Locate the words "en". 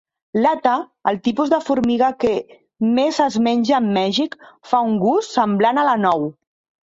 3.83-3.91